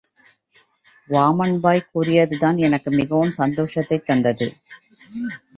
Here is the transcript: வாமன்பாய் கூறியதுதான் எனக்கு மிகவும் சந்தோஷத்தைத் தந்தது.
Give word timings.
வாமன்பாய் 1.09 1.83
கூறியதுதான் 1.91 2.57
எனக்கு 2.57 2.91
மிகவும் 2.91 3.31
சந்தோஷத்தைத் 3.31 4.05
தந்தது. 4.05 4.49